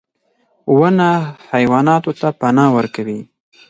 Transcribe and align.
•ونه 0.77 1.09
حیواناتو 1.51 2.11
ته 2.19 2.27
پناه 2.39 2.71
ورکوي. 2.77 3.19